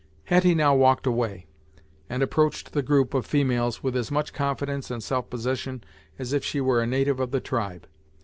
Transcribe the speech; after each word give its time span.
Hetty 0.23 0.55
now 0.55 0.73
walked 0.73 1.05
away, 1.05 1.45
and 2.09 2.23
approached 2.23 2.71
the 2.73 2.81
group 2.81 3.13
of 3.13 3.23
females 3.23 3.83
with 3.83 3.95
as 3.95 4.09
much 4.09 4.33
confidence 4.33 4.89
and 4.89 5.03
self 5.03 5.29
possession 5.29 5.83
as 6.17 6.33
if 6.33 6.43
she 6.43 6.59
were 6.59 6.81
a 6.81 6.87
native 6.87 7.19
of 7.19 7.29
the 7.29 7.39
tribe. 7.39 7.85